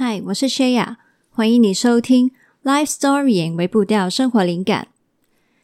[0.00, 2.30] 嗨，我是薛雅，欢迎你收听
[2.62, 4.86] Life Story 微步调生活灵感。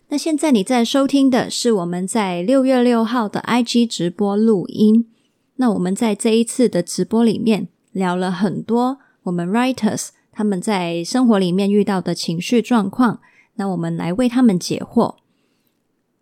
[0.09, 5.07] 那现在你在收听的是我们在六月六号的 IG 直播录音。
[5.55, 13.21] 那我们在这一次的直播里面聊了很多我们 writers 他们在生活里面遇到的情绪状况，
[13.55, 15.15] 那我们来为他们解惑。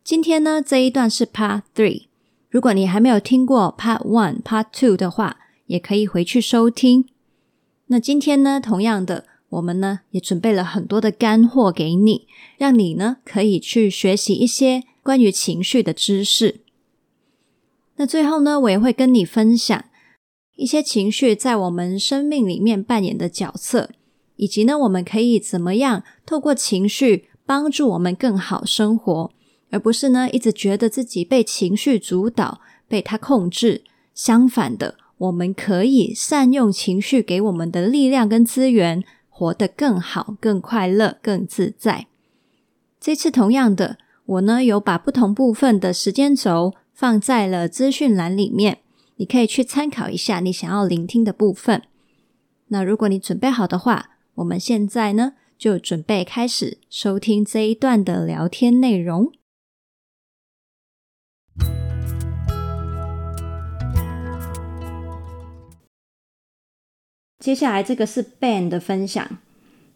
[0.05, 2.09] 今天呢，这一段是 Part Three，
[2.51, 7.07] 如果你还没有听过 Part One、Part Two 的话，也可以回去收听。
[7.93, 16.61] 那今天呢，同样的，我们呢也准备了很多的干货给你，让你呢可以去学习一些关于情绪的知识。
[17.97, 19.85] 那最后呢，我也会跟你分享
[20.57, 23.91] 一些情绪在我们生命里面扮演的角色，
[24.37, 29.31] 以及呢，我们可以怎么样透过情绪帮助我们更好生活，
[29.69, 33.85] 而不是呢一直觉得自己被情绪主导，被它控制。
[34.15, 34.97] 相反的。
[35.23, 42.09] 我们可以善用情绪给我们的力量跟资源，活得更好、更快乐、更自在。
[42.99, 48.79] 这次同样的，我呢有把不同部分的时间轴放在了资讯栏里面，
[49.17, 51.83] 你可以去参考一下你想要聆听的部分。
[52.69, 59.31] 那如果你准备好的话，我们现在呢就准备开始收听这一段的聊天内容。
[67.43, 69.39] 接下来这个是 Ben 的分享。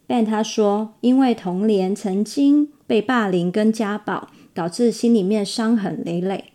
[0.09, 6.47] Ben 他说，因为童年曾经被霸凌跟家暴，导致心里面伤痕累累，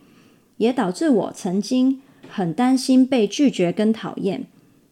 [0.58, 4.44] 也导致我曾经很担心被拒绝跟讨厌，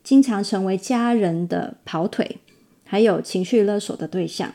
[0.03, 2.39] 经常成为家人的跑腿，
[2.85, 4.55] 还有情绪勒索的对象。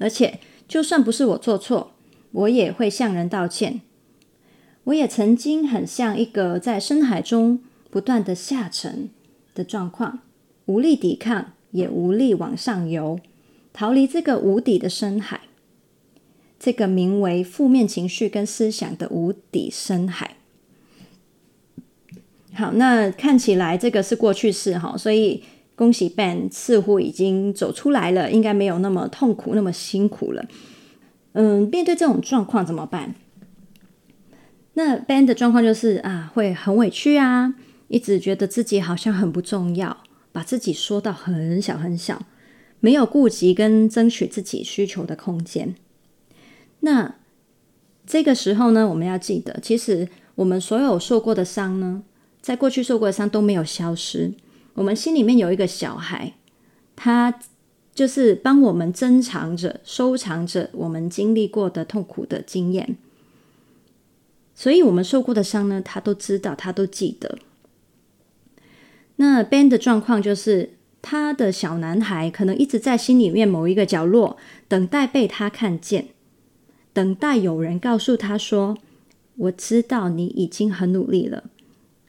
[0.00, 1.92] 而且，就算不是我做错，
[2.32, 3.82] 我也会向人道歉。
[4.82, 9.10] 我也曾经很像一个在深海中不断的下沉
[9.54, 10.18] 的状况。
[10.70, 13.18] 无力抵抗，也无力往上游，
[13.72, 15.40] 逃离这个无底的深海，
[16.60, 20.36] 这个名为负面情绪跟思想的无底深海。
[22.52, 25.42] 好，那看起来这个是过去式哈，所以
[25.74, 30.44] 恭喜 Ben，似乎已经走出来了，应该没有那么痛苦，那么辛苦了。
[31.32, 33.16] 嗯，面对这种状况怎么办？
[34.74, 37.54] 那 Ben 的状况就是啊，会很委屈啊，
[37.88, 39.96] 一直觉得自己好像很不重要。
[40.32, 42.22] 把自己缩到很小很小，
[42.80, 45.74] 没有顾及跟争取自己需求的空间。
[46.80, 47.16] 那
[48.06, 52.02] 这个时候呢，我们要记得，其实我们所有受过的伤呢，
[52.40, 54.32] 在过去受过的伤都没有消失。
[54.74, 56.34] 我们心里面有一个小孩，
[56.96, 57.38] 他
[57.94, 62.96] 就是帮我们珍藏着、收藏着我们经历过的痛苦的经验。
[64.54, 67.38] 所以，我们受过的伤呢，他都知道，他都记得。
[69.20, 76.08] 那 Ben 的状况就是，他的小男孩可能一直在心里面某一个角落，等待被他看见，
[76.94, 78.78] 等待有人告诉他说
[79.36, 81.50] ：“我知道你已经很努力了，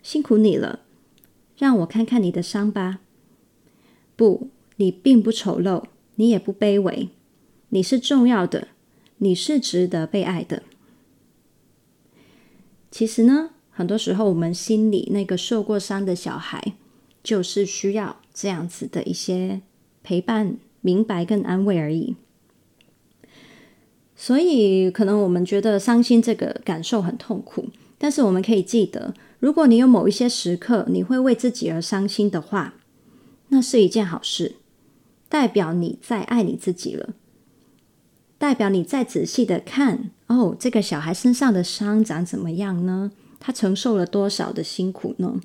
[0.02, 0.80] 辛苦你了，
[1.58, 3.00] 让我看看你的伤疤。
[4.16, 5.84] 不，你并不丑陋，
[6.16, 7.10] 你也不卑微，
[7.72, 8.70] 你是重要的，
[9.18, 10.64] 你是值得被爱的。”
[12.90, 16.76] 其实呢，很多时候我们心里那个受过伤的小孩。
[17.24, 19.62] 就是需要这样子的一些
[20.04, 22.16] 陪伴、明白跟安慰而已。
[24.16, 32.76] 所以，可能我们觉得伤心这个感受很痛苦，但是我们可以记得，如果你有某一些时刻你会为自己而伤心的话，
[33.48, 34.58] 那是一件好事，
[35.28, 37.16] 代表你在爱你自己了，
[38.38, 43.12] 代表你在仔细的看，哦，这个小孩身上的伤长怎么样呢？
[43.40, 45.42] 他承受了多少的辛苦呢？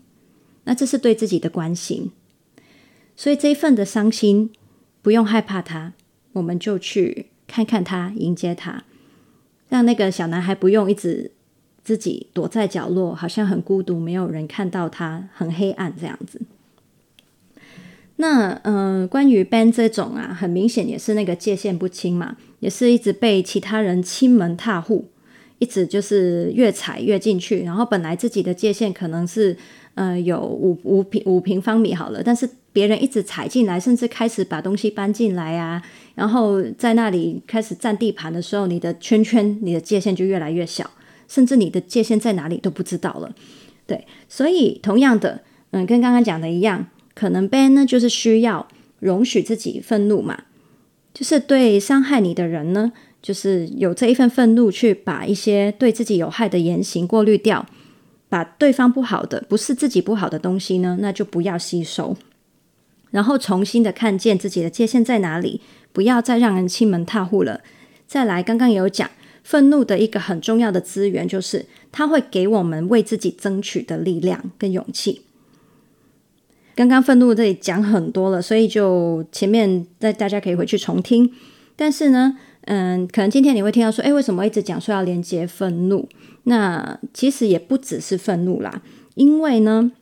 [0.68, 2.10] 那这是对自己的关心，
[3.14, 4.50] 所以这一份的伤心
[5.00, 5.92] 不用害怕他，
[6.32, 8.82] 我们就去看看他，迎接他，
[9.68, 11.30] 让那个小男孩不用一直
[11.84, 16.40] 自己躲在角落，好像很孤独，没有人看到他，很黑暗这样子。
[18.16, 25.06] 那嗯、关于 Ben 这种啊，很明显也是那个界限不清嘛，也是一直被其他人欺门踏户，
[25.60, 29.56] 一直就是越踩越进去，然后本来自己的界限可能是。
[29.96, 35.82] 呃，有五五平五平方米好了，但是别人一直踩进来，甚至开始把东西搬进来啊，
[36.14, 40.90] 然后在那里开始占地盘的时候，你的圈圈、你的界限就越来越小，
[41.26, 43.34] 甚至你的界限在哪里都不知道了。
[43.86, 45.40] 对，所以同样的，
[45.70, 48.68] 嗯，跟刚刚讲的一样，可能 ban 呢就是需要
[49.00, 50.44] 容许自己愤怒嘛，
[51.14, 57.64] 就是对伤害你的人呢，就是有这一份愤怒，去把一些对自己有害的言行过滤掉。
[58.28, 62.16] 把对方不好的，不是自己不好的东西呢，那就不要吸收。
[63.10, 65.60] 然后重新的看见自己的界限在哪里，
[65.92, 67.60] 不要再让人欺门踏户了。
[68.06, 69.10] 再来，刚刚有讲，
[69.42, 75.22] 愤怒的一个很重要的资源就是，它会给我们为自己争取的力量跟勇气。
[76.74, 81.32] 刚刚愤怒这里讲很多了，所以就前面大大家可以回去重听。
[81.74, 86.08] 但是呢，嗯，可能今天你会听到说，诶，为什么一直讲说要连接愤怒？
[86.48, 88.82] 那其实也不只是愤怒啦，
[89.14, 89.92] 因为呢，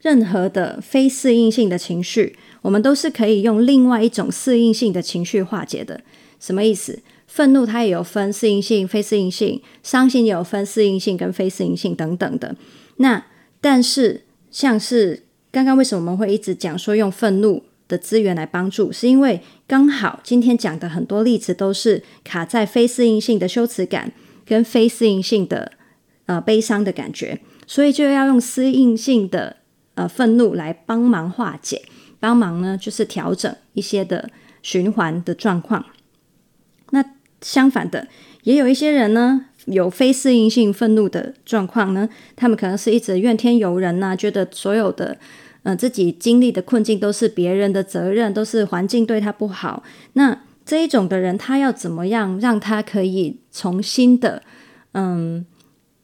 [0.00, 6.00] 任何的非适应性的情绪，我们都是可以用另外一种适应性的情绪化解的。
[6.38, 7.00] 什么意思？
[7.26, 12.56] 愤怒它也有分适应性、非适应性；伤心也有分适应性跟非适应性等等的。
[12.96, 13.26] 那
[13.60, 15.24] 但是像是。
[15.52, 18.92] 刚刚为什么我们会一直讲说用愤怒的资源来帮助？
[18.92, 24.12] 是因为刚好今天讲的很多例子都是卡在非适应性的羞耻感
[24.50, 25.70] 跟非适应性的
[26.26, 27.38] 呃悲伤的感觉，
[27.68, 29.58] 所以就要用适应性的
[29.94, 31.82] 呃愤怒来帮忙化解，
[32.18, 34.28] 帮忙呢就是调整一些的
[34.60, 35.86] 循环的状况。
[36.90, 37.04] 那
[37.40, 38.08] 相反的，
[38.42, 39.46] 也有一些人呢。
[39.66, 45.12] 有非适应性愤怒的状况呢，他们可能是一直怨天尤人呐、觉得所有的
[45.64, 49.84] 嗯、呃、自己经历的困境都是别人的责任，都是环境对他不好。
[50.14, 50.36] 那
[50.70, 54.44] 这一种的人，他要怎么样让他可以重新的
[54.92, 55.44] 嗯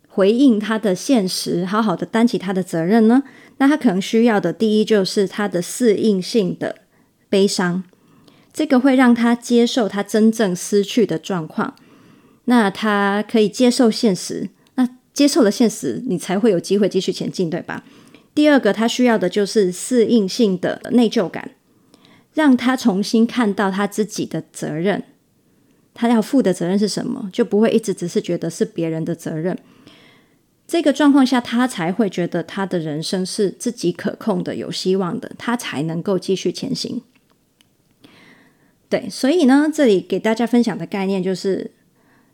[0.09, 3.23] 回应他的现实，好好的担起他的责任呢？
[3.59, 6.79] 那他可能需要的第一就是他的适应性的
[7.29, 7.85] 悲伤，
[8.53, 11.77] 这个会让他接受他真正失去的状况。
[12.47, 17.85] 那他可以接受现实，那接受了现实，你才会有机会继续前进，对吧？
[18.35, 21.53] 第二个，他需要的就是适应性的内疚感，
[22.37, 25.03] 让他重新看到他自己的责任，
[25.93, 29.59] 他要负的责任是什么，就不会一直只是觉得是别人的责任。
[30.69, 37.03] 这个状况下，他才会觉得他的人生是自己可控的、有希望的，他才能够继续前行。
[38.89, 41.73] 对，所以呢，这里给大家分享的概念就是。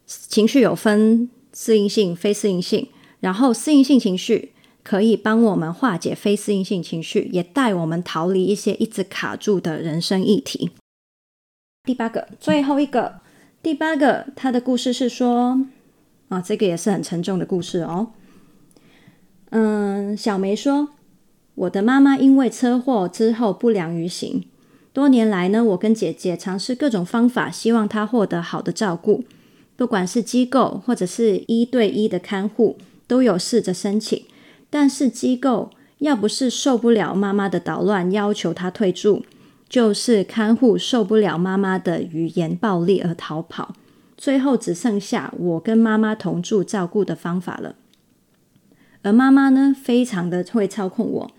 [0.05, 2.89] 情绪有分适应性、非适应性，
[3.21, 4.53] 然后适应性情绪
[4.83, 10.71] 可以帮我们化解非适应性情绪，也带我们逃离一些一直卡住的人生议题。
[11.85, 13.21] 第八个，最后一个，
[13.63, 15.67] 第八个，他的故事是说，
[16.29, 18.09] 啊，这个也是很沉重的故事哦。
[19.51, 20.89] 嗯，小梅说，
[21.55, 24.45] 我的妈妈因为车祸之后不良于行，
[24.93, 29.25] 多年来呢，我跟姐姐尝试各种方法，希望她获得好的照顾。
[29.75, 34.25] 不管是机构或者是一对一的看护，都有试着申请，
[34.75, 39.23] 但是机构要不是受不了妈妈的捣乱，要求她退住，
[39.69, 43.75] 就是看护受不了妈妈的语言暴力而逃跑，
[44.17, 47.75] 最后只剩下我跟妈妈同住照顾的方法了。
[49.03, 51.31] 而妈妈呢，非常的会操控我，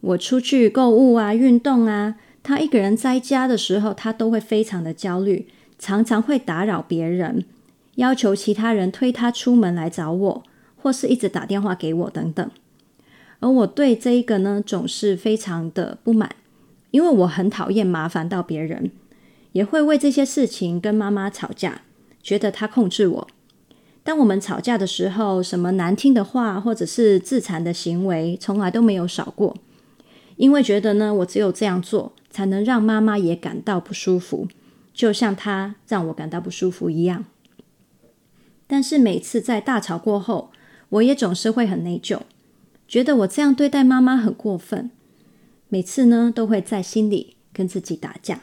[0.00, 5.48] 我出去购物啊、运动啊，她一个人在家的时候，她都会非常的焦虑。
[5.80, 7.44] 常常会打扰别人，
[7.94, 10.42] 要求其他人推他出门来找我，
[10.88, 12.50] 或是一直打电话给我等等。
[13.40, 16.34] 而我对这一个呢，总是非常的不满，
[16.92, 18.90] 因为我很讨厌麻烦到别人，
[19.52, 21.82] 也会为这些事情跟妈妈吵架，
[22.22, 23.28] 觉得她控制我。
[24.02, 29.54] 当我们吵架的时候，什么难听的话或者是自残的行为，从来都没有少过，
[30.36, 34.48] 因为觉得呢，我只有这样做，才能让妈妈也感到不舒服。
[34.94, 37.26] 就像他让我感到不舒服一样，
[38.66, 40.50] 但是每次在大吵过后，
[40.90, 42.20] 我也总是会很内疚，
[42.86, 44.90] 觉得我这样对待妈妈很过分。
[45.68, 48.40] 每次呢，都会在心里跟自己打架。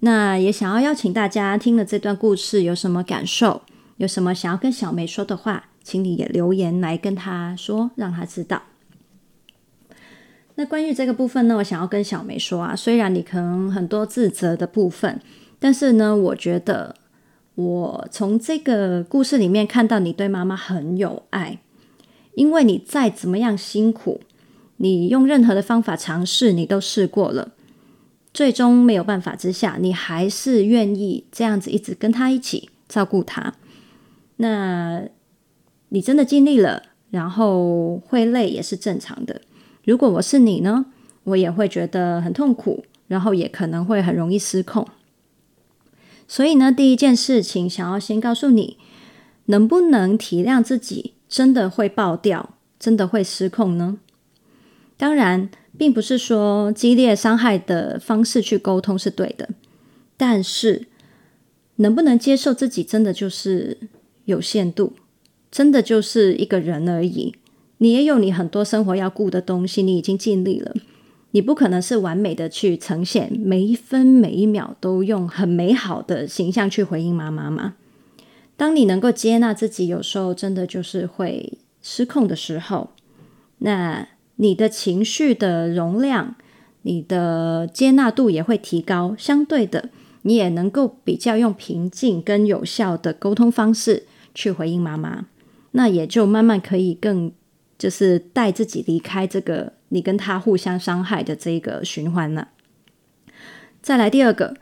[0.00, 3.62] 那也想要邀请大家听了这段故事有什么感受，
[3.98, 8.62] 有什么想要跟小梅说的话，请你也留言来跟她说，让她知道。
[10.56, 15.20] 那关于这个部分呢，我想要跟小梅说啊，虽然你可能很多自责的部分，
[15.60, 16.96] 但是呢，我觉得
[17.54, 21.58] 我从这个故事里面看到你对妈妈很有爱，
[22.34, 24.20] 因为你再怎么样辛苦，
[24.78, 27.52] 你用任何的方法尝试，你都试过了，
[28.32, 33.54] 最终没有办法之下，你还是愿意这样子一直跟她一起照顾她。
[34.36, 35.02] 那
[35.90, 39.42] 你真的尽力了，然后会累也是正常的。
[39.84, 40.86] 如果我是你呢，
[41.24, 44.88] 我也会觉得很痛苦，然后也可能会很容易失控。
[46.32, 48.78] 所以呢，第一件事情想要先告诉你，
[49.44, 53.98] 能不能体谅自己真的会爆掉，真的会失控呢？
[54.96, 59.50] 当然，并不是说激烈伤害的方式去沟通是对的，
[60.16, 60.86] 但是
[61.76, 63.76] 能不能接受自己真的就是
[64.24, 64.94] 有限度，
[65.50, 67.34] 真的就是一个人而已。
[67.76, 70.74] 你也有你很多生活要顾的东西，你已经尽力了，
[71.32, 77.74] 你不可能是完美的去呈现，每一分每一秒都用很美好的形象去回应妈妈嘛。
[78.56, 82.90] 当你能够接纳自己，有时候真的就是会失控的时候，
[83.58, 86.36] 那你的情绪的容量，
[86.82, 89.16] 你的接纳度也会提高。
[89.18, 89.88] 相对的，
[90.22, 95.24] 你也能够比较用平静跟有效的沟通方式去回应妈妈，
[95.72, 97.32] 那也就慢慢可以更
[97.82, 99.72] 就是带自己离开这个。
[99.88, 102.48] 你跟他互相伤害的这个循环了。
[103.82, 104.54] 再来第二个，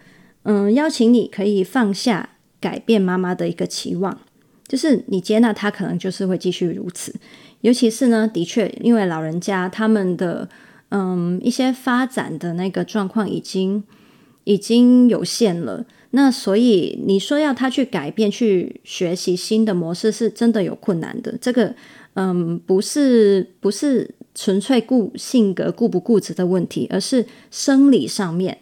[0.43, 4.19] 嗯，邀请你可以放下改变妈妈的一个期望，
[4.67, 7.15] 就是你接纳他可能就是会继续如此。
[7.61, 10.49] 尤其是呢，的确，因为老人家他们的
[10.89, 13.85] 嗯一些发展的那个状况已经
[14.43, 21.39] 已经有限了，那所以你说要他去改变、去学习新的模式，是真的有困难的。
[21.41, 21.77] 这个
[22.15, 24.15] 嗯，不是不是。
[24.33, 28.57] 纯粹顾性格固不固执的问题，而是生理上面，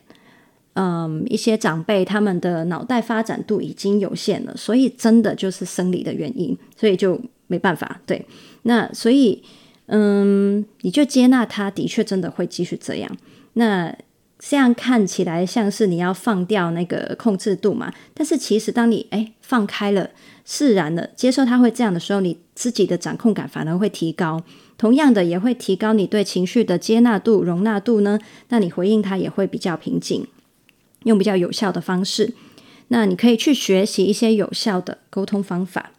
[0.72, 8.00] 嗯，一些长辈他们的脑袋发展度已经有限了，所以真的就是生理的原因，所以就没办法。
[8.06, 8.24] 对，
[8.62, 9.42] 那所以，
[9.86, 13.16] 嗯，你就接纳他的确真的会继续这样。
[13.52, 13.94] 那
[14.38, 20.11] 这样看起来像是你要放掉那个控制度嘛，但是其实当你诶放开了、
[20.45, 24.45] 释然了、接受他会这样的时候，你自己的掌控感反而会提高。
[24.76, 28.18] 同样的，也会提高你对情绪的接纳度、容纳度呢。
[28.50, 30.25] 那你回应他也会比较平静，
[31.02, 32.33] 用比较有效的方式。
[32.88, 35.90] 那你可以去学习一些有效的沟通方法。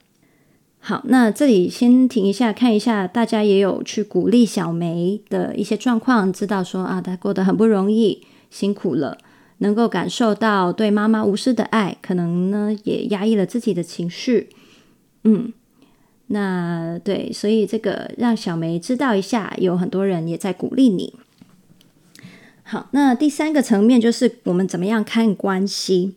[0.79, 9.17] 好，那这里先停一下，看一下大家也有去鼓励小梅的一些状况，知道说啊，她过得很不容易，辛苦了，
[9.59, 14.49] 能够感受到对妈妈无私的爱，可能呢也压抑了自己的情绪，
[15.23, 15.53] 嗯。
[16.31, 21.15] 那对，所以这个让小梅知道一下，有很多人也在鼓励你。
[22.61, 26.13] 好，那第三个层面就是我们怎么样看关系，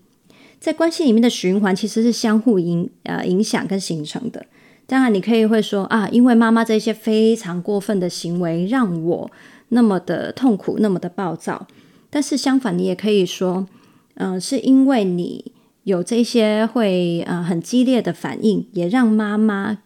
[0.63, 4.47] 在关系里面的循环其实是相互影呃影响跟形成的。
[4.87, 9.29] 当然，你可以会说啊，因为妈妈这些非常过分的行为让我
[9.71, 11.67] 那么的痛苦，那么的暴躁。
[12.11, 13.67] 但是相反，你也可以说，
[14.15, 15.51] 嗯、是因为你
[15.83, 19.79] 有这些会呃很激烈的反应，也让妈妈。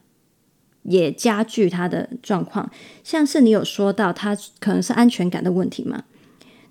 [0.89, 2.71] 也加剧她的状况，
[3.03, 6.05] 像是你有说到她可能是安全感的问题嘛？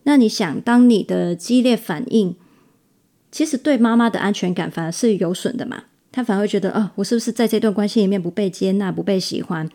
[0.04, 2.36] 那你想，当你的激烈反应，
[3.36, 5.84] 其实对妈妈的安全感反而是有损的嘛？
[6.10, 9.70] 他反而会觉得，哦，我是不是在这段关系里面不被接纳、不被喜欢？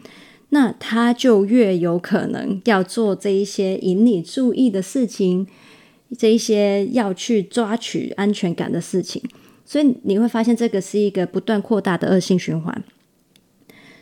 [0.49, 5.47] 那他就越有可能要做这一些引你注意的事情，
[6.17, 9.23] 这一些要去抓取安全感的事情。
[9.67, 12.83] 所以你会发现，这个是一个不断扩大的恶性循环。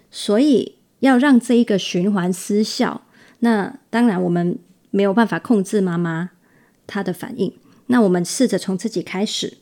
[0.08, 3.02] 所以要让这一个循环失效，
[3.40, 4.56] 那当然我们
[4.92, 6.30] 没有办法控制妈妈
[6.86, 7.52] 她的反应。
[7.88, 9.59] 那我们试着从自己开始，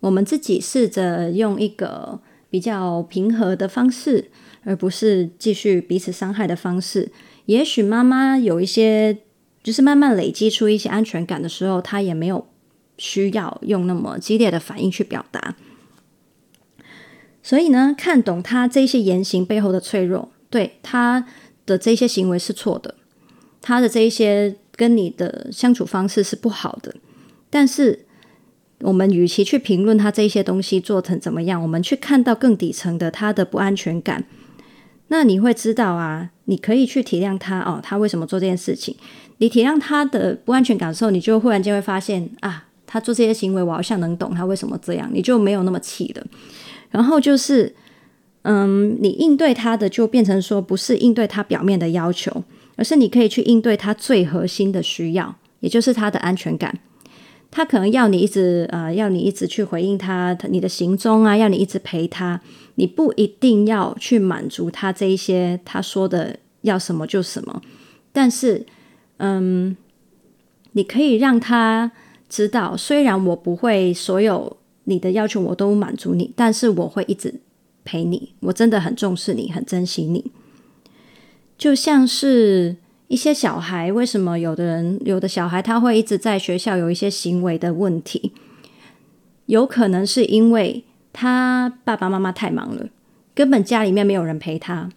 [0.00, 4.30] 我们自己试着用一个比较平和的方式，
[4.64, 7.10] 而不是继续彼此伤害的方式。
[7.46, 9.18] 也许妈妈有一些，
[9.62, 12.46] 就是慢慢累积出一些安全感的时候，她也没有
[12.98, 15.56] 需要用那么激烈的反应去表达。
[17.42, 21.26] 所以呢，看懂他这些言行背后的脆弱，对他
[21.64, 22.94] 的这些行为是错的，
[23.62, 26.94] 他的这一些跟你的相处方式是不好的。
[27.50, 28.06] 但是，
[28.80, 34.24] 我们与其去评论他这些东西做成怎么样，我们去看到更底层的他的不安全感，
[35.08, 38.94] 那你会知道啊，你可以去体谅他哦，他为什么做这件事情？
[39.38, 46.26] 你体谅他的不安全感的时候，你就忽然间会发现啊，他做这些行为，我好像能懂他为什么这样，你就没有那么气了。
[46.90, 47.74] 然后就是，
[48.42, 52.44] 嗯，你应对他的就变成说，不是应对他表面的要求，
[52.76, 56.78] 而是你可以去应对他最核心的需要，也就是他的安全感。
[57.50, 62.40] 他可能要你一直，呃，要你一直去回应他，你的行踪啊，要你一直陪他。
[62.76, 67.60] 你不一定要去满足他这一些他说的要什么就什么，
[68.12, 68.64] 但是，
[69.18, 69.76] 嗯，
[70.72, 71.92] 你可以让他
[72.28, 74.56] 知道，虽然我不会所有。
[74.84, 77.32] 你的要求我都满足你，但是我会一直
[77.84, 78.34] 陪你。
[78.40, 80.32] 我真的很重视你，很珍惜你。
[81.56, 82.74] 就像是
[83.10, 88.30] 一些小孩，为什么有的人，有的小孩他会一直在学校有一些行为的问题？
[89.46, 92.86] 有可能是因为他爸爸妈妈太忙了，
[93.34, 94.88] 根本家里面没有人陪他。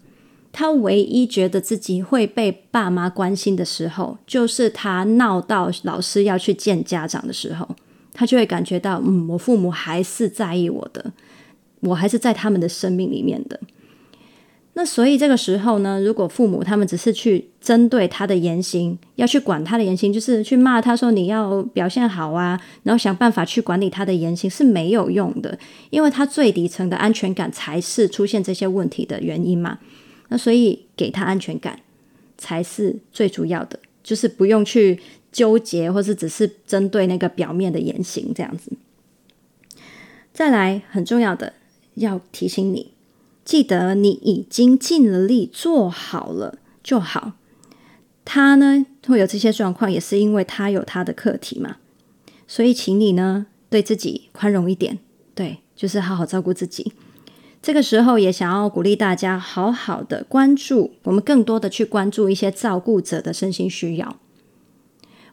[0.52, 7.68] 他唯一觉得自己会被爸妈关心的时候，就是他闹到老师要去见家长的时候。
[8.12, 11.12] 他就会感觉到，嗯，我父母还是在意我的，
[11.80, 13.58] 我还是在他们的生命里面的。
[14.76, 25.56] 那所以这个时候呢，如果父母他们只是去针对他的言行，要去管他的言行，就是去骂他说你要表现好啊，然后想办法去管理他的言行是没有用的，
[25.90, 29.78] 因为他最底层的安全感才是出现这些问题的原因嘛。
[30.28, 31.78] 那所以给他安全感
[32.36, 34.98] 才是最主要的，就是不用去
[35.30, 38.72] 纠结，或是只是针对那个表面的言行这样子。
[40.32, 41.52] 再来很重要的
[41.94, 42.93] 要提醒你。
[43.44, 47.32] 记得你已经尽了力做好了就好。
[48.24, 51.76] 他呢会有这些状况，也是因为他有他的课题嘛。
[52.48, 54.98] 所以，请你呢对自己宽容一点，
[55.34, 56.92] 对，就是好好照顾自己。
[57.60, 64.16] 这个时候也想要鼓励大家，好好的关注，我们更多的去关注一些照顾者的身心需要。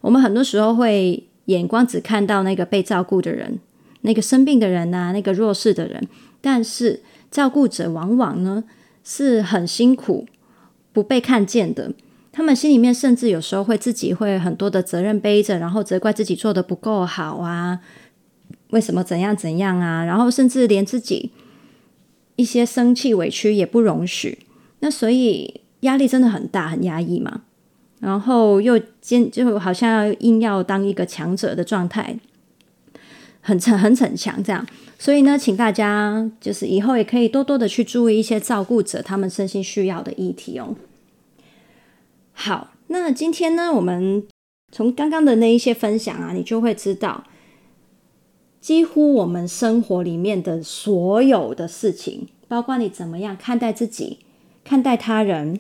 [0.02, 3.60] 我们很多时候会眼光只看到那个被照顾的人，
[4.02, 6.06] 那个生病的人啊，那个弱势的人，
[6.42, 7.02] 但是。
[7.32, 8.66] 照顾者往往呢
[9.04, 10.28] 是很辛苦、
[10.94, 11.94] 不被看见的，
[12.32, 17.80] 他们心里面甚至有时候会自己会很多的责任背着，然后责怪自己做得不够好啊，
[18.72, 21.32] 为什么怎样怎样啊，然后甚至连自己
[22.36, 24.40] 一些生气委屈也不容许，
[24.80, 27.44] 那所以压力真的很大，很压抑嘛，
[28.02, 32.20] 然后又坚就好像要硬要当一个强者的状态。
[33.42, 34.66] 很逞很逞强，这样，
[35.00, 40.76] 所以呢，请大家就是以后也可以多多的去注意一些照顾者他们身心需要的议题哦。
[42.34, 44.24] 好，那今天呢，我们
[44.72, 47.24] 从刚刚的那一些分享啊，你就会知道，
[48.60, 54.20] 几乎我们生活里面的所有的事情，包括你怎么样看待自己、
[54.64, 55.60] 看待他人，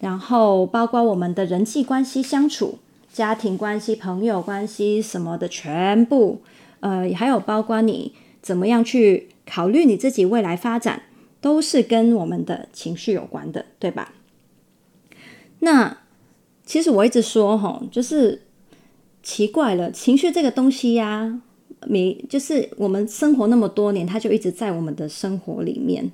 [0.00, 2.78] 然后包括我们的人际关系相处、
[3.10, 6.42] 家庭关系、朋友关系什么的，全部。
[6.82, 8.12] 呃，还有包括你
[8.42, 11.02] 怎么样去考虑你自己未来发展，
[11.40, 14.12] 都是跟我们的情绪有关的，对吧？
[15.60, 15.98] 那
[16.66, 18.42] 其实我一直说哈，就是
[19.22, 21.40] 奇怪了，情绪这个东西呀，
[21.86, 26.10] 每就是我们生活那么多年，它就一直在我们的生活里面，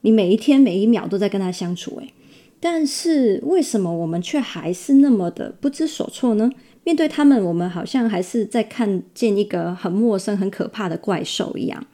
[0.00, 2.14] 你每一天每一秒都在跟它相处，诶，
[2.58, 6.50] 但是为什么我们却还是那么的不知所措呢？
[6.84, 11.86] 面对他们，我们好像还是在看见一个很陌生、很可怕的怪兽一样。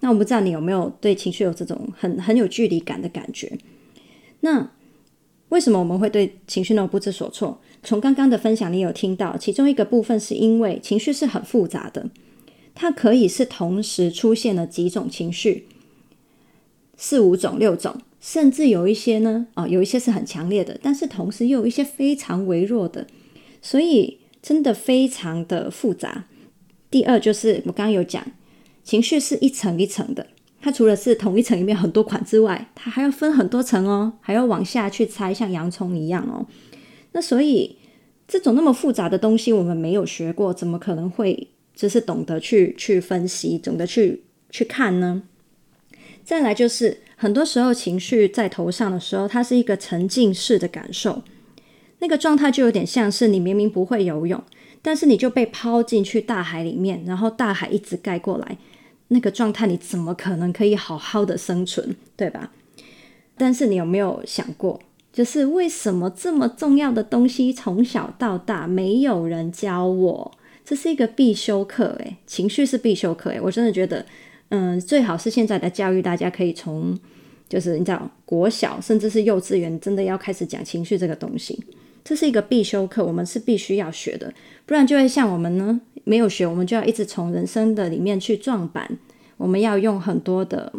[0.00, 3.58] 那我不知道你有没有对情绪有这种很很有距离感的感觉？
[4.40, 4.70] 那
[5.50, 7.60] 为什么我们会对情绪那么不知所措？
[7.82, 12.08] 从刚刚的分享，你有听到其中一个部分是因为情绪是很复杂的，
[12.74, 15.66] 它可以是同时出现了几种情绪，
[16.96, 23.06] 四五种、六种，甚至有一些呢，啊、哦，有一些是很强烈的，但是同时又有一些非常微弱的，
[23.60, 24.18] 所以。
[24.42, 26.24] 真的非常的复杂。
[26.90, 28.26] 第二就是我刚刚有讲，
[28.82, 30.28] 情绪是一层一层的，
[30.62, 36.46] 它除了是同一层里面很多款之外，它还要分很多层哦，还要往下去拆，像洋葱一样哦。
[37.12, 37.76] 那所以
[38.26, 45.22] 这种那么复杂的东西，我们没有学过，怎么可能会就是懂得去去分析，懂得去去看呢？
[46.24, 51.22] 再来就是很多时候情绪在头上的时候，它是一个沉浸式的感受。
[52.00, 54.42] 那个状态就有点像是你明明不会游泳，
[54.82, 58.58] 但是你就被抛进去大海里面，然后大海一直盖过来，
[59.08, 62.50] 那个状态你怎么可能可以好好的生存，对吧？
[63.36, 64.80] 但是你有没有想过，
[65.12, 70.32] 就是为什么这么重要的东西从小到大没有人教我？
[70.64, 74.06] 这是一个必修课，诶，情绪是必修课，诶，我真的觉得，
[74.50, 76.96] 嗯，最好是现在的教育，大家可以从，
[77.48, 81.62] 就是你知道，国小甚至是幼稚园，真的要开始讲情绪这个东西。
[82.02, 84.32] 这是一个必修课，我们是必须要学的，
[84.66, 88.98] 不然就会像我们呢，没有学，我们就要一直从人生的里面去撞板，
[89.36, 90.72] 我们要用很多的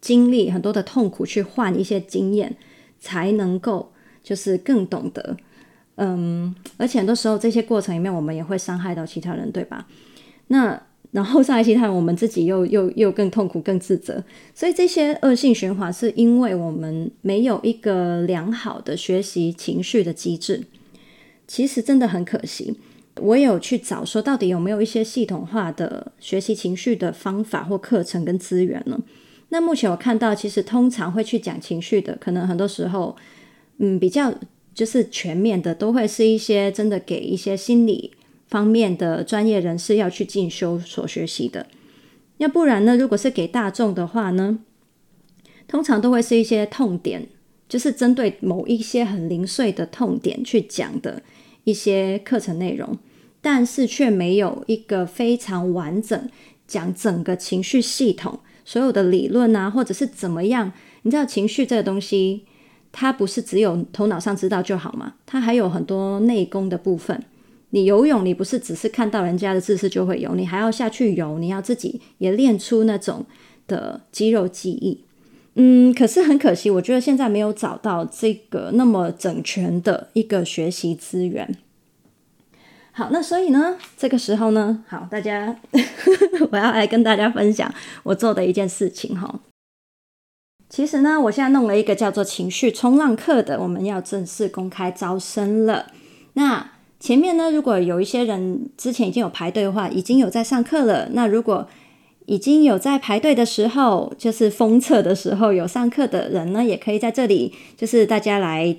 [0.00, 2.56] 经历、很多的痛苦去换一些经验，
[2.98, 3.92] 才能够
[4.22, 5.36] 就是更懂得，
[5.96, 9.86] 嗯，而且很多时候这些过程里面，我们也会伤害到其他人，对吧？
[10.48, 10.82] 那。
[11.14, 14.20] 然后上一期看我们自己又又又更痛苦、更自责，
[14.52, 20.64] 所以这些恶性循环是因为我们没有一个良好的学习情绪的机制。
[21.46, 22.74] 其实真的很可惜，
[23.20, 28.98] 我有去找说到底有没有一些系统化的学习情绪的方法或课程跟资源呢？
[29.50, 33.14] 那目前我看到，其实通常会去讲情绪的，可能很多时候，
[33.78, 34.34] 嗯，比较
[34.74, 38.10] 就是全面的，都会是一些真的给一些心理。
[38.48, 41.66] 方面的专业人士要去进修所学习的，
[42.36, 42.96] 要不然呢？
[42.96, 44.58] 如果是给大众的话呢，
[45.66, 47.26] 通常都会是一些痛点，
[47.68, 51.22] 就是针对某一些很零碎的痛点去讲的
[51.64, 52.98] 一些课程内容，
[53.40, 56.28] 但是却没有一个非常完整
[56.66, 62.44] 讲整个情绪系统所有的理论啊，或者是怎么样你知道情绪这个东西，
[62.92, 65.14] 它不是只有头脑上知道就好嘛？
[65.26, 67.22] 它还有很多内功的部分。
[67.74, 73.26] 你游泳，你不是只是看到人家的姿势就会游，你还要下去游，你要自己也练出那种
[73.66, 75.04] 的肌肉记忆。
[75.56, 81.56] 嗯，可是很可惜，我觉得现在没有找到这个那么整全的一个学习资源。
[82.92, 85.56] 好，那所以呢，这个时候呢，好，大家，
[86.52, 89.40] 我要来跟大家分享我做的一件事情哈。
[90.68, 95.86] 其实呢，我现在弄了一个叫做情绪冲浪课的，我们要正式公开招生了。
[96.34, 96.73] 那
[97.04, 101.10] 前面呢，如果有一些人之前已经有排队的话，已经有在上课了。
[101.12, 101.68] 那如果
[102.24, 108.74] 已经有在排队的时候，就是封测的时候有上课的人呢，也可以在这里，就是大家来。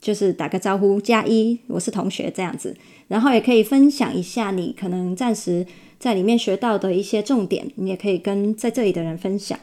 [0.00, 2.74] 就是打个招呼，加一，我是同学这样子，
[3.08, 5.66] 然后也可以分享一下你可能暂时
[5.98, 9.58] 在里面学到的一些重点，你也可以跟在这里的人分享。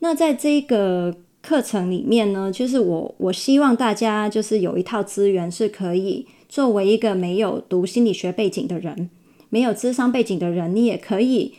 [0.00, 9.10] 那在这个课程里面呢，就是我我希望大家就是有一套资源是可以作为一个没有读心理学背景的人，
[9.50, 11.54] 没有智商背景的人，你也可以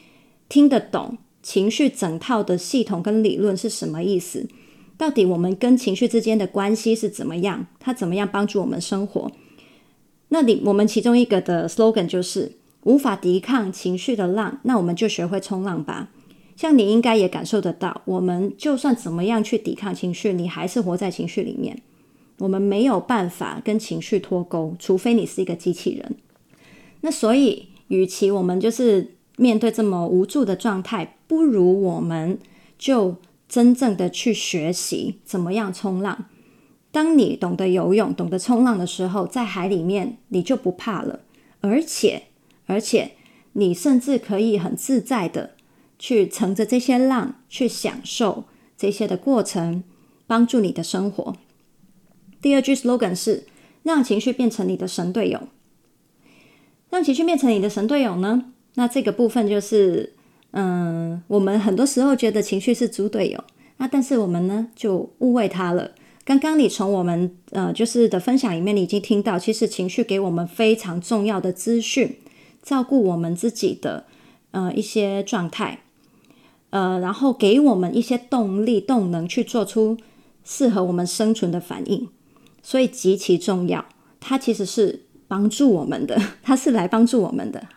[0.49, 4.47] 听得懂情绪整套的系统跟理论是什么意思。
[4.97, 7.67] 到底我们跟情绪之间的关系是怎么样？
[7.79, 9.31] 它怎么样帮助我们生活？
[10.29, 12.51] 那里我们其中一个的 slogan 就是
[12.83, 16.09] 无法抵抗情绪的浪，那我们就学会冲浪吧。
[16.55, 21.81] 像你应该也感受得到，我们就算怎么样去抵抗情绪，你还是活在情绪里面。
[22.39, 26.15] 我们没有办法跟情绪脱钩，除非你是一个机器人。
[27.01, 32.37] 那所以，与其我们就是面对这么无助的状态，不如我们
[32.77, 33.15] 就。
[33.49, 36.25] 真正的去学习怎么样冲浪。
[36.91, 41.21] 当你懂得游泳、懂得冲浪的时候，在海里面你就不怕了，
[41.61, 42.25] 而且
[42.67, 43.13] 而且
[43.53, 45.55] 你甚至可以很自在的
[45.97, 48.43] 去乘着这些浪，去享受
[48.77, 49.83] 这些的过程，
[50.27, 51.35] 帮助你的生活。
[52.41, 53.45] 第二句 slogan 是
[53.83, 55.47] 让情绪变成你的神队友。
[56.89, 58.45] 让情绪变成你的神队友呢？
[58.75, 60.13] 那这个部分就是。
[60.51, 63.43] 嗯，我们很多时候觉得情绪是猪队友，
[63.77, 65.91] 那但是我们呢就误会他了。
[66.25, 72.17] 刚刚你从我们呃就是的分享里面，你已经听到，其实情绪给我们非常重要的资讯，
[72.63, 74.07] 照顾我们自己的
[74.49, 75.81] 呃一些状态，
[76.71, 79.99] 呃，然后给我们一些动力、动能去做出
[80.43, 82.09] 适合我们生存的反应，
[82.61, 83.85] 所以极其重要。
[84.19, 87.67] 它其实是帮助我们的， 它是来帮助我们的。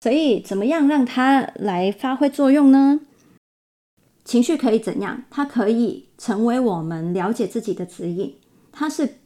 [0.00, 3.00] 所以，怎么样让它来发挥作用呢？
[4.24, 5.24] 情绪可以怎样？
[5.30, 8.34] 它可以成为我们了解自己的指引。
[8.72, 9.18] 它是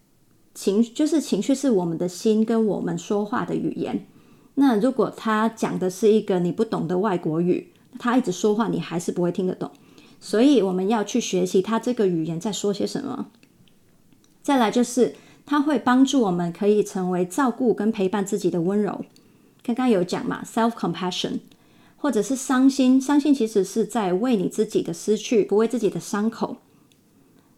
[0.54, 4.06] 情，就是情绪是我们的心跟我们说话的语言。
[4.54, 9.70] 那如果他讲的是一个你不懂的外国语，他一直说话，你还是不会听得懂。
[10.20, 13.30] 所以，我们要去学习他这个语言在说些什么。
[14.42, 19.04] 再来就是，它会帮助我们可以成为照顾跟陪伴自己的温柔。
[19.62, 21.40] 刚刚有讲嘛，self-compassion，
[21.96, 26.56] 或者是伤心，伤心其实是在为你自己的失去，不为自己的伤口。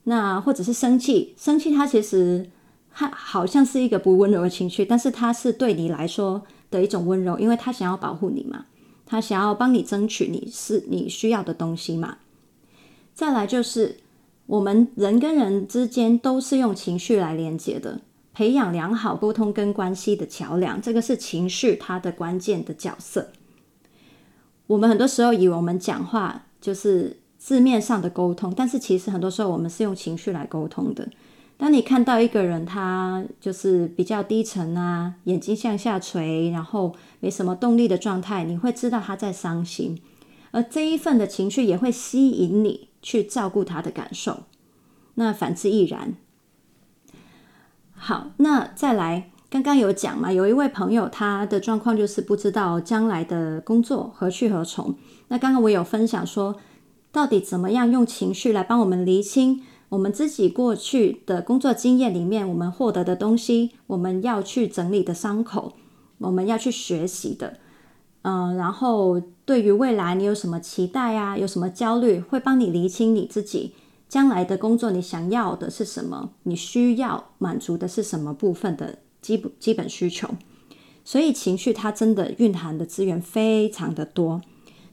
[0.04, 2.50] 那或者是生气，生气它其实
[2.92, 8.66] 它好像是一个不温柔的情绪，但是它是对你来说的一种温柔，因为它想要保护你嘛，
[9.06, 12.16] 它想要帮你争取你是你需要的东西嘛。
[13.14, 13.98] 再来就是
[14.52, 18.02] 我们人跟人之间都是用情绪来连接的。
[18.34, 23.32] 培养良好沟通跟关系的桥梁，这个是情绪它的关键的角色。
[24.66, 31.08] 我们很多时候以为我们讲话就是字面上的沟通，但是其实很多时候我们是用情绪来沟通的。
[31.56, 39.98] 当你看到一个人他就是比较低沉啊，眼睛向下垂，然后没什么动力的状态，你会知道他在伤心，
[40.50, 44.44] 而这一份的情绪也会吸引你去照顾他的感受。
[45.16, 46.14] 那反之亦然。
[47.92, 54.94] 好，那再来，刚刚有讲嘛，有一位朋友，他的状况就是不知道将来的工作何去何从。
[55.28, 56.56] 那刚刚我有分享说，
[57.12, 65.74] 到底怎么样用情绪来帮我们厘清我们自己过去的工作经验里面我们获得的东西，我们要去整理的伤口，
[66.18, 67.58] 我们要去学习的，
[68.22, 73.74] 嗯、然后对于未来你有什么期待啊，有什么焦虑，会帮你厘清你自己。
[74.08, 76.30] 将来的工作，你想要的是什么？
[76.42, 80.28] 你需要满足的是什么部分的基本基本需求？
[81.02, 84.42] 所以情绪它真的蕴含的资源非常的多，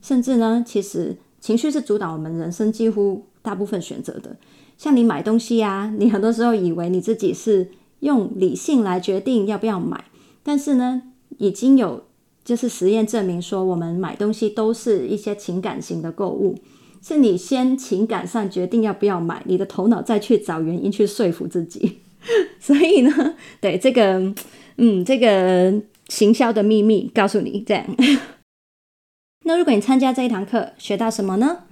[0.01, 4.37] 甚至呢，其实情绪是主导我们人生几乎大部分选择的。
[4.77, 10.05] 像你买东西啊，你很多时候以为你自己是用理性来决定要不要买，
[10.41, 11.01] 但是呢，
[11.37, 12.05] 已经有
[12.49, 16.57] 就是实验证明说，我们买东西都是一些情感型的购物。
[16.99, 21.99] 是你先情感上决定要不要买，你的头脑再去找原因去说服自己。
[22.59, 24.33] 所以呢，对这个，
[24.77, 27.85] 嗯，这个行销的秘密告诉你这样。
[29.45, 31.65] 那如果你参加这一堂课，学到什么呢？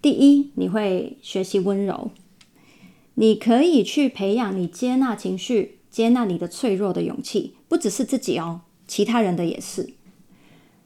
[0.00, 2.10] 第一，你会学习温柔，
[3.16, 9.92] 你可以去培养你接纳情绪、接纳你的脆弱的勇气，不只是自己哦，其他人的也是。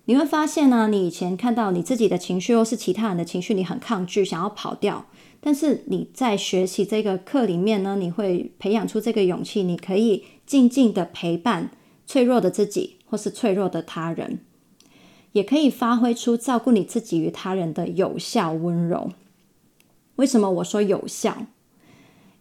[0.07, 5.05] 你会发现呢，你以前看到你自己的情绪或是其他人的情绪，你很抗拒，想要跑掉。
[5.41, 11.71] 但是你在学习这个课里面呢，你会培养出这个勇气，你可以静静的陪伴
[12.07, 14.41] 脆弱的自己或是脆弱的他人。
[15.33, 19.11] 也可以发挥出照顾你自己与他人的有效温柔。
[20.15, 21.47] 为什么我说有效？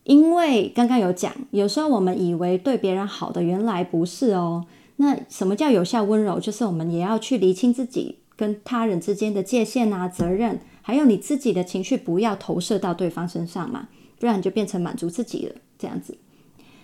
[0.04, 4.66] 因为刚刚有讲，有时候我们以为对别人好的，原来不是哦。
[4.98, 6.40] 那什么叫有效温柔？
[6.40, 16.18] 就是我们也要去厘清自己跟他人之间的界限啊、责任，还有你自己的情绪不要投射到对方身上嘛，不然你就变成满足自己了这样子。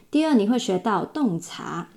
[0.10, 1.90] 第二，你会学到洞察，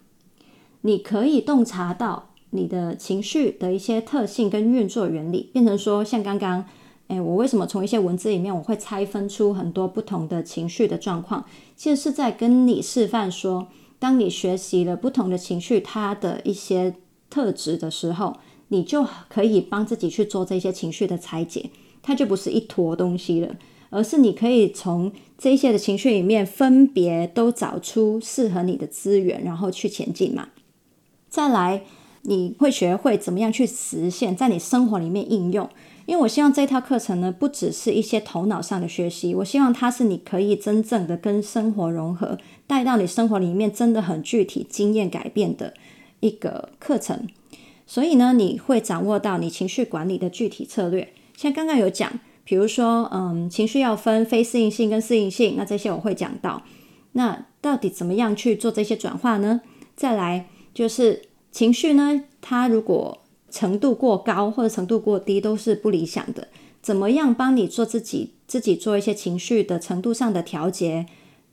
[0.83, 2.31] 你可以洞察到。
[2.57, 6.65] 你的情绪的一些特性跟运作原理，变成说像刚刚，
[7.09, 11.45] 诶，我为什么从一些文字里面我会拆分出很多不同的情绪的状况？
[11.75, 13.67] 其实是在跟你示范说，
[14.05, 16.95] 当你学习了不同的情绪它的一些
[17.31, 18.37] 特质的时候，
[18.69, 21.71] 你就可以帮自己去做这些情绪的拆解，
[22.03, 23.57] 它就不是一坨东西了，
[23.89, 30.49] 而是你可以从这些的情绪里面分别都找出适合你的资源，然后去前进嘛。
[31.31, 31.85] 再来。
[32.27, 35.69] 你会学会怎么样去实现，在你生活里面应用。
[36.07, 45.75] 因为我希望这套课程呢，不只是一些头脑上的学习，我希望它是你可以真正的跟生活融合，带到你生活里面真的很具体经验改变的
[46.21, 47.27] 一个课程。
[47.87, 51.13] 所以呢，你会掌握到你情绪管理的具体策略。
[51.37, 56.63] 像刚刚有讲，比如说，嗯，情绪要分非适应性跟适应性，那这些我会讲到。
[57.13, 59.61] 那到底怎么样去做这些转化呢？
[59.97, 61.23] 再来就是。
[61.55, 63.23] 情绪呢，它如果
[63.55, 66.49] 程度过高或者程度过低都是不理想的。
[66.83, 71.07] 怎么样帮你做自己，自己做一些情绪的程度上的调节，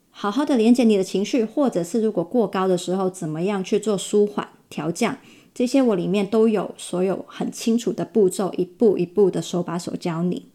[0.10, 5.20] 好好的连接你的情绪，或者是如果过高的时候，怎么样去做舒缓调降，
[5.54, 10.48] 这些我里面都有所有很清楚的步骤，一步一步的手把手教你。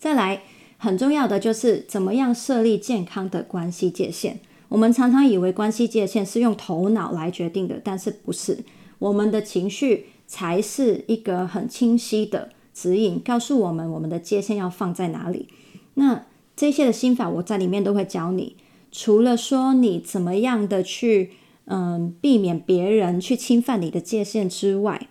[0.00, 0.42] 再来，
[0.76, 4.40] 很重要的就是怎么样设立健康的关系界限。
[4.70, 8.58] 我们常常以为关系界限是用头脑来决定的，但是不是。
[9.00, 15.48] 我们的情绪才是一个很清晰的指引，告诉我们我们的界限要放在哪里。
[15.94, 18.56] 那这些的心法我在里面都会教你。
[18.92, 21.32] 除了说你怎么样的去
[21.64, 25.08] 嗯避免别人去侵犯你的界限之外，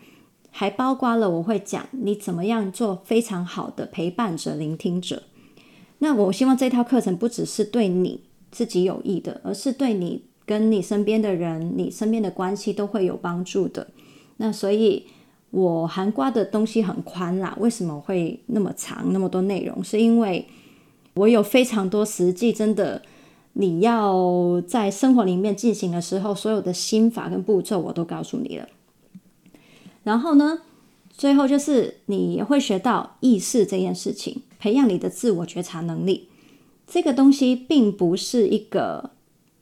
[0.52, 5.24] 还包括了我会讲你怎么样做非常好的陪伴者、聆听者。
[6.00, 8.22] 那我希望这套课程不只是对你。
[8.52, 13.86] 自己有益的，而是对你跟你身边的人、你身边的关系都会有帮助的。
[14.38, 15.06] 那所以，
[15.52, 17.56] 我涵盖的东西很宽啦。
[17.60, 19.84] 为什么会那么长，那么多内容？
[19.84, 20.48] 是因为
[21.14, 23.04] 我有非常多实际，真的
[23.54, 28.68] 你要在生活里面进行的时候，所有的心法跟步骤我都告诉你了。
[30.04, 30.62] 然后呢，
[31.12, 36.28] 最后就是你会学到意识这件事情，培养你的自我觉察能力。
[36.88, 39.12] 这个东西并不是一个，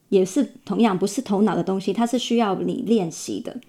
[0.10, 3.60] 也是同样不是头脑的东西，它是需要你练习的。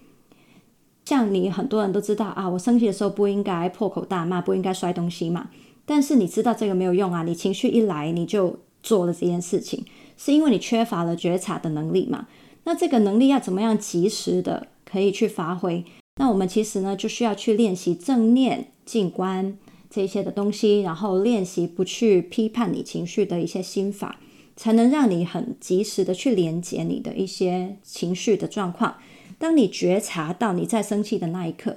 [1.05, 5.51] 像你很多人都知道啊，我生气的时候不应该破口大骂，不应该摔东西嘛。
[5.85, 9.85] 但是你知道这个没有用啊，你情绪一来你就做了这件事情，
[10.16, 12.27] 是因为你缺乏了觉察的能力嘛。
[12.64, 15.85] 那这个能力要怎么样及时的可以去发挥？
[16.20, 19.57] 那我们其实呢就需要去练习正念静观。
[19.90, 24.20] 这些的东西，然后练习不去批判你情绪的一些心法，
[24.59, 28.97] 才能让你很及时的去连接你的一些情绪的状况。
[29.38, 31.77] 当你觉察到你在生气的那一刻，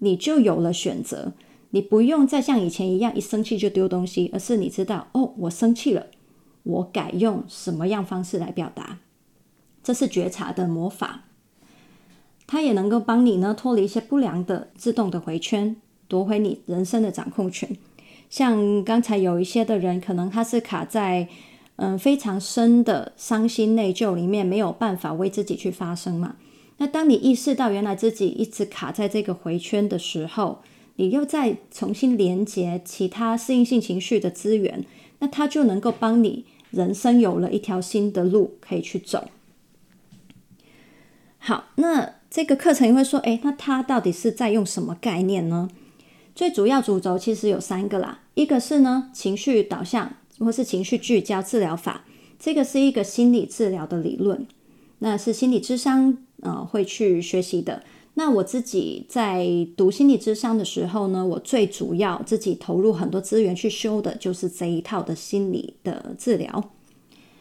[0.00, 1.32] 你就有了选择，
[1.70, 6.08] 你不用再像以前一样一生气就丢东西，而是你知道哦，我生气了，
[6.64, 8.98] 我改用什么样方式来表达，
[9.82, 11.24] 这是觉察的魔法，
[12.46, 15.76] 它也能够帮你呢脱离一些不良的自动的回圈。
[16.06, 17.76] 夺回你人生的掌控权。
[18.28, 21.26] 像刚才有一些的人，可能他是卡在
[21.76, 26.36] 嗯非常深的伤心内疚里面，没有办法为自己去发声嘛。
[26.78, 30.62] 那当你意识到原来自己一直卡在这个回圈的时候，
[30.96, 34.84] 你又再重新连接其他适应性情绪的资源，
[35.18, 39.28] 那它就能够帮你人生有了一条新的路可以去走。
[41.38, 45.68] 好，那这个课程会说，诶，那它到底是在用什么概念呢？
[46.34, 52.04] 最主要主轴其实有三个啦，一个是呢情绪导向或是情绪聚焦治疗法，
[52.38, 54.46] 这个是一个心理治疗的理论，
[54.98, 57.82] 那是心理咨商呃会去学习的。
[58.14, 66.70] 那我自己在读心理咨商的时候呢，我最主要自己投入很多资源去修的就是这一套的心理的治疗。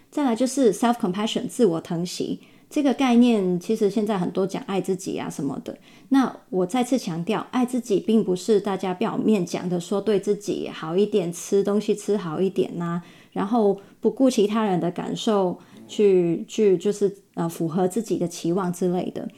[0.10, 2.39] 再来就是 self compassion 自我疼惜。
[2.74, 5.78] 这个概念其实现在很多讲爱自己啊什么的，
[6.10, 19.30] 那我再次强调，爱自己并不是大家表面讲的说对自己好一点，吃东西吃好一点呐、然后不顾其他人的感受去去就是呃符合自己的期望之类的。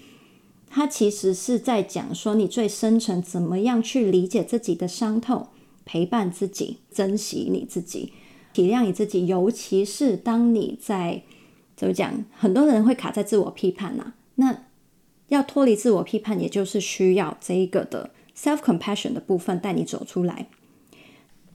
[0.69, 5.47] 它其实是在讲说你最深层怎么样去理解自己的伤痛，
[5.83, 8.13] 陪伴自己，珍惜你自己，
[8.53, 11.23] 体谅你自己，尤其是当你在。
[11.75, 12.23] 怎么讲？
[12.37, 14.65] 很多人会卡在自我批判呐、那
[15.27, 20.47] 要脱离自我批判，也就是需要这一个的 self compassion 的部分带你走出来。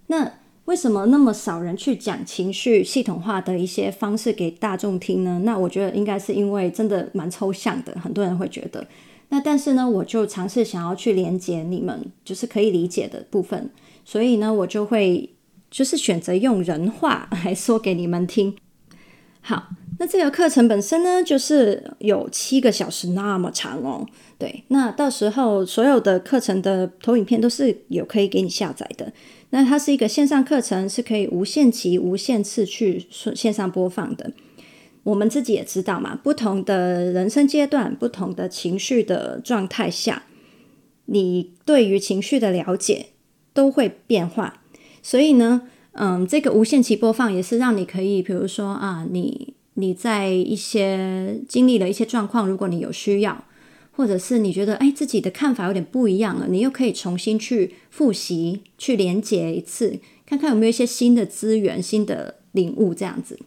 [0.08, 0.32] 那
[0.64, 5.40] 为什么那么少人去讲情绪系统化的一些方式给大众听呢？
[5.44, 8.86] 那我觉得应该是因为真的蛮抽象的，很多人会觉得。
[9.28, 13.70] 那但是呢，我就尝试想要去连接你们，就是可以理解的部分。
[14.04, 15.30] 所以呢，我就会
[15.70, 18.56] 就是选择用人话来说给你们听。
[19.40, 19.68] 好。
[20.00, 24.06] 那这个课程本身呢，就是有七个小时那么长哦。
[24.38, 29.12] 对，那到时候所有的课程的投影片都是有可以给你下载的。
[29.50, 34.32] 那它是一个线上课程，是可以无限期、无限次去线上播放的。
[35.02, 40.22] 我们自己也知道嘛，不同的人生阶段、不同的情绪的状态下，
[41.04, 43.08] 你对于情绪的了解
[43.52, 44.62] 都会变化。
[45.02, 49.52] 所以呢，嗯，这个无限期播放也是让你可以，比如说啊，你。
[49.80, 53.44] 你在一些经历了一些状况，如果你有需要，
[53.92, 63.38] 或者是你觉得哎自己的看法有点不一样了，你又可以重新去复习、去连接一次，看看有没有一些新的资源、新的领悟这样子。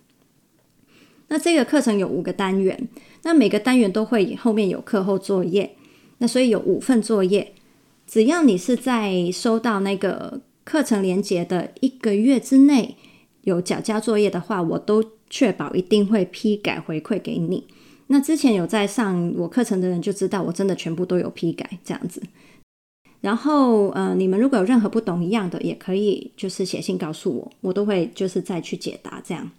[1.29, 2.87] 那这个课程有五个单元，
[3.23, 5.75] 那每个单元都会后面有课后作业，
[6.17, 7.53] 那所以有五份作业。
[8.05, 12.97] 只要你是在收到那个课程连接的一个月之内
[13.43, 15.03] 有缴交作业的话，我都。
[15.33, 17.65] 确保一定会批改回馈给你。
[18.05, 22.21] 那之前有在上我课程的人就知道，我真的全部都有批改这样子。
[23.21, 29.49] 然后，呃，你们如果有任何不懂一样的，也可以就是写信告诉我，我都会就是再去解答这样。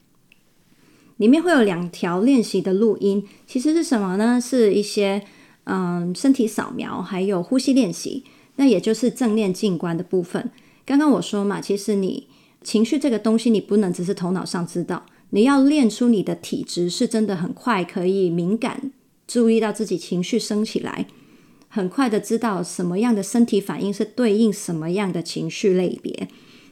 [1.16, 4.40] 里面会有两条练习的录音，其实是什么呢？
[4.40, 5.24] 是一些
[5.64, 8.22] 嗯、身体扫描，还有呼吸练习，
[8.56, 10.52] 那也就是正念静观的部分。
[10.86, 12.28] 刚刚我说嘛，其实你
[12.62, 15.04] 情绪这个东西，你不能只是头脑上知道。
[15.34, 18.92] 你要练出你的体质是真的很快，可以敏感
[19.26, 21.08] 注意到自己情绪升起来，
[21.66, 26.28] 很快的知道什么样的身体反应是对应什么样的情绪类别。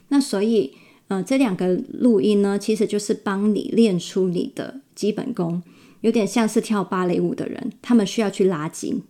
[0.07, 0.71] 那所以，
[1.09, 5.61] 呃，这两个录音呢，其实就是帮你练出你的基本功，
[5.99, 9.03] 有点像是跳芭蕾舞的人，他们需要去拉筋，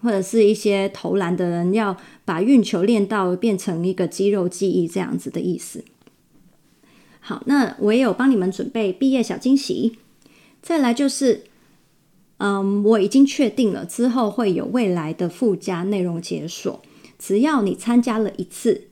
[0.00, 5.84] 或者是一些投篮的人要把运球练到变成一个肌肉记忆这样子的意思。
[7.30, 9.96] 好，那我也有帮你们准备毕业小惊喜。
[10.60, 11.44] 再来就是，
[12.38, 16.82] 嗯，我已经确定了之后会有未来的附加内容解锁。
[17.20, 18.88] 只要你参加了一次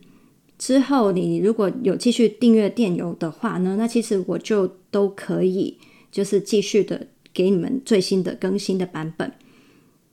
[0.57, 5.77] 之后，你如果有继续订阅电邮的话呢，那其实我就都可以
[6.12, 9.33] 就是继续的给你们最新的更新的版本。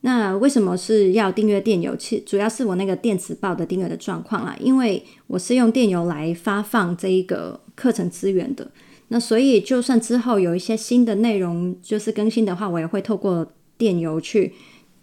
[0.00, 1.94] 那为什么是要订阅电邮？
[1.94, 8.68] 其主要是我那个电子报的订阅的状况啦，因为我是用电邮来发放这一个课程资源的。
[9.08, 13.46] 那所以就算之后有一些新的内容就是更新的话，我也会透过
[13.78, 14.52] 电邮去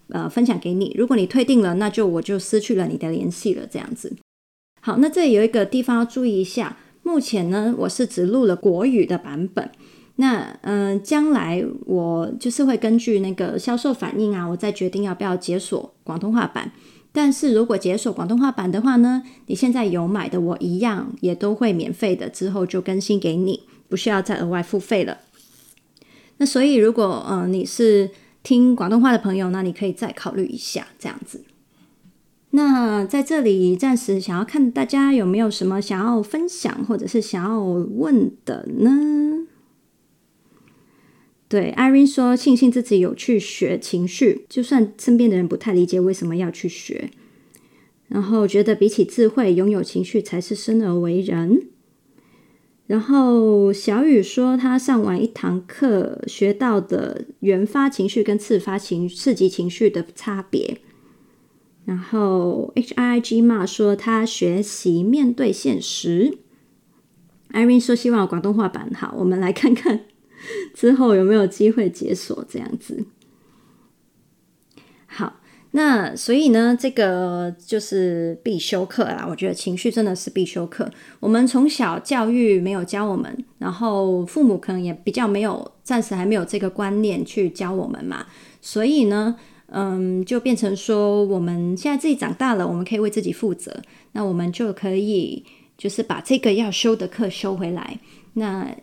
[0.09, 0.93] 呃分享给你。
[0.97, 4.13] 如果你退订了，那就我就失去了你的联系了，这样子。
[4.81, 9.71] 好，那这里有一个地方要注意一下，目前呢我是只录了国语的版本。
[10.17, 16.71] 那嗯、将来我就是会根据那个销售反应啊，我再决定要不要解锁广东话版。
[17.15, 25.19] 但是如果解锁广东话版的话呢，你现在有买的，我一样也都会免费的，之后就更新给你，不需要再额外付费了。
[26.37, 28.09] 那所以如果呃你是
[28.41, 31.43] 听广东话的朋友，那你可以再考虑一下这样子。
[32.49, 39.47] 那在这里暂时想要看大家有没有什么想要分享或者是想要问的呢？
[41.53, 47.11] 对，Irene 说庆幸自己有去学情绪，就算身边的人不太理解为什么要去学，
[48.07, 51.67] 然后觉得比起智慧，拥有情绪才是生而为人。
[52.87, 60.79] 然后小雨说他上完一堂课学到的原发情绪跟次发情刺激情绪的差别。
[61.85, 66.39] 然后 H I I G 嘛说他学习面对现实。
[67.51, 70.05] Irene 说希望广东话版好，我们来看看
[70.73, 73.05] 之后有没有机会解锁这样子。
[75.07, 75.39] 好。
[75.75, 79.25] 那所以呢，这个就是必修课啦。
[79.27, 80.87] 我觉得情绪真的是必修课。
[81.19, 88.27] 我们从小教育没有教我们，然后父母可能也比较没有，暂时还没有这个观念去教我们嘛。
[88.61, 89.35] 所以呢，
[89.69, 93.75] 嗯，就变成说，我们现在自己长大了，我们可以为自己负责。
[94.11, 95.43] 那我们就可以
[95.75, 97.99] 就是把这个要修的课修回来。
[98.33, 98.75] 那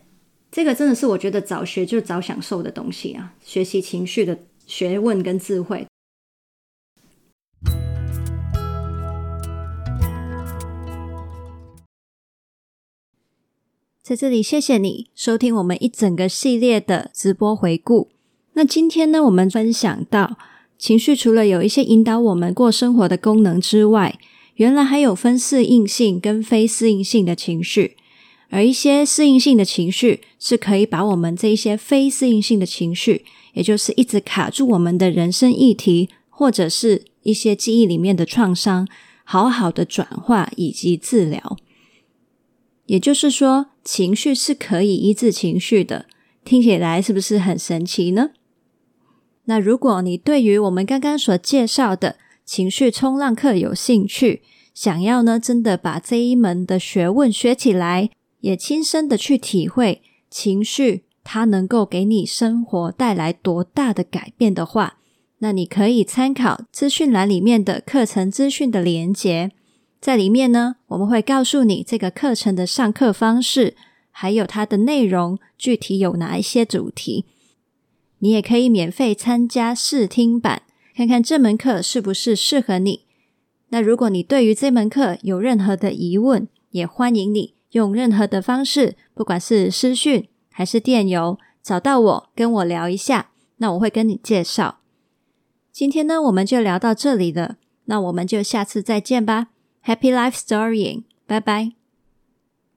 [0.53, 4.37] 这个真的是我觉得早学就早享受的东西啊，学习情绪的
[4.67, 5.87] 学问跟智慧。
[14.03, 18.11] 在这里，谢谢你收听我们一整个系列的直播回顾。
[18.55, 20.37] 那今天呢，我们分享到
[20.77, 24.19] 情绪除了有一些引导我们过生活的功能之外，
[24.57, 27.97] 原来还有分适应性跟非适应性的情绪。
[28.51, 33.25] 而一些适应性的情绪是可以把我们这一些非适应性的情绪，
[33.55, 38.87] 也就是一直卡住我们的人生议题，或者是一些记忆里面的创伤，
[39.25, 41.57] 好好的转化以及治疗。
[42.87, 46.07] 也就是说，情绪是可以医治情绪的，
[46.45, 48.31] 听起来是不是很神奇呢？
[49.45, 54.43] 那如果你对于我们刚刚所介绍的情绪冲浪课有兴趣，
[54.75, 58.11] 想要呢真的把这一门的学问学起来，
[58.41, 64.99] 也亲身的去体会情绪它能够给你生活带来多大的改变的话，
[65.39, 69.53] 那你可以参考资讯栏里面的课程资讯的连结。
[70.01, 73.77] 在里面呢，我们会告诉你这个课程的上课方式，
[74.11, 77.27] 还有它的内容，具体有哪一些主题。
[78.21, 80.63] 你也可以免费参加试听版，
[80.95, 83.05] 看看这门课是不是适合你。
[83.69, 94.81] 那如果你对于这门课有任何的疑问，也欢迎你用任何的方式，不管是私讯还是电邮，找到我跟我聊一下，那我会跟你介绍。
[95.73, 99.49] 今天呢，我们就聊到这里了，那我们就下次再见吧。
[99.85, 101.80] Happy life storying，拜拜。